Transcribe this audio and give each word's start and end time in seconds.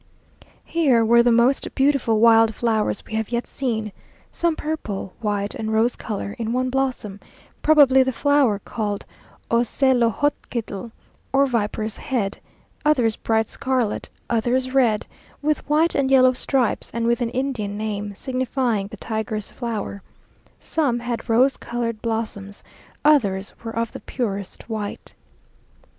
Here 0.65 1.05
were 1.05 1.21
the 1.21 1.31
most 1.31 1.75
beautiful 1.75 2.19
wild 2.19 2.55
flowers 2.55 3.05
we 3.05 3.13
have 3.13 3.29
yet 3.29 3.45
seen; 3.45 3.91
some 4.31 4.55
purple, 4.55 5.13
white, 5.19 5.53
and 5.53 5.71
rose 5.71 5.95
colour 5.95 6.35
in 6.39 6.53
one 6.53 6.71
blossom; 6.71 7.19
probably 7.61 8.01
the 8.01 8.11
flower 8.11 8.57
called 8.57 9.05
ocelojochitl, 9.51 10.89
or 11.31 11.45
viper's 11.45 11.97
head, 11.97 12.39
others 12.83 13.15
bright 13.15 13.47
scarlet, 13.47 14.09
others 14.27 14.73
red, 14.73 15.05
with 15.43 15.69
white 15.69 15.93
and 15.93 16.09
yellow 16.09 16.33
stripes, 16.33 16.89
and 16.95 17.05
with 17.05 17.21
an 17.21 17.29
Indian 17.29 17.77
name, 17.77 18.15
signifying 18.15 18.87
the 18.87 18.97
tiger's 18.97 19.51
flower; 19.51 20.01
some 20.59 20.97
had 20.97 21.29
rose 21.29 21.57
coloured 21.57 22.01
blossoms, 22.01 22.63
others 23.05 23.53
were 23.63 23.75
of 23.77 23.91
the 23.91 23.99
purest 23.99 24.67
white. 24.67 25.13